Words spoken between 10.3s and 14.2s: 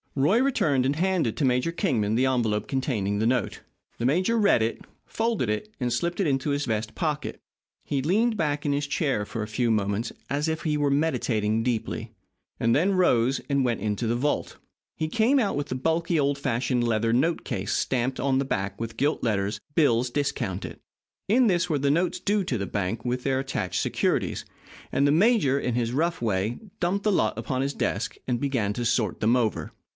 if he were meditating deeply, and then rose and went into the